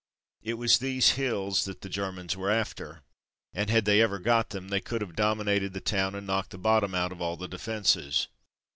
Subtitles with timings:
[0.41, 3.03] It was these hills that the Germans were after,
[3.53, 6.57] and had they ever got them they could have dominated the town and knocked the
[6.57, 8.27] bottom out of all the defences.